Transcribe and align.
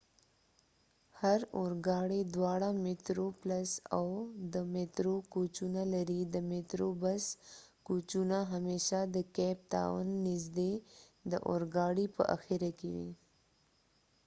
هر 1.21 1.39
اورګاړی 1.57 2.21
دواړه 2.35 2.69
میترو 2.83 3.27
پلس 3.41 3.71
او 3.97 4.07
د 4.53 4.55
میترو 4.73 5.15
کوچونه 5.33 5.81
لري 5.93 6.21
د 6.33 6.35
میترو 6.49 6.89
بس 7.03 7.25
کوچونه 7.87 8.37
همیشه 8.53 8.99
د 9.15 9.17
کیپ 9.35 9.57
تاون 9.73 10.07
نژدې 10.27 10.73
د 11.31 11.33
اورګاړي 11.49 12.05
په 12.15 12.23
اخره 12.35 12.69
کې 12.79 12.89
وي 12.95 13.11